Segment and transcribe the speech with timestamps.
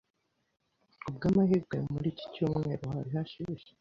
[1.03, 3.69] Ku bw'amahirwe, muri iki cyumweru hari hashyushye.